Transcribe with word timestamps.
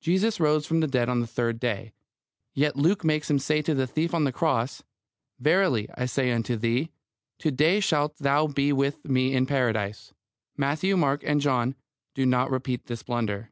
Jesus 0.00 0.40
rose 0.40 0.64
from 0.66 0.80
the 0.80 0.86
dead 0.86 1.10
on 1.10 1.20
the 1.20 1.26
third 1.26 1.60
day. 1.60 1.92
Yet 2.54 2.74
Luke 2.74 3.04
makes 3.04 3.28
Him 3.30 3.38
say 3.38 3.60
to 3.60 3.74
the 3.74 3.86
thief 3.86 4.14
on 4.14 4.24
the 4.24 4.32
cross: 4.32 4.82
"Verily 5.38 5.90
I 5.94 6.06
say 6.06 6.32
unto 6.32 6.56
thee, 6.56 6.90
to 7.40 7.50
day 7.50 7.80
shalt 7.80 8.16
thou 8.16 8.46
be 8.46 8.72
with 8.72 9.04
me 9.04 9.34
in 9.34 9.44
Paradise." 9.44 10.14
Matthew, 10.56 10.96
Mark, 10.96 11.22
and 11.26 11.38
John 11.42 11.74
do 12.14 12.24
not 12.24 12.50
repeat 12.50 12.86
this 12.86 13.02
blunder. 13.02 13.50